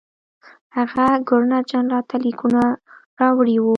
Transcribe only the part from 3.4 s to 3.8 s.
وو.